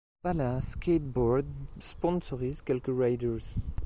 Palace 0.23 0.69
Skateboards 0.75 1.67
sponsorise 1.77 2.63
quelques 2.63 2.87
riders. 2.87 3.57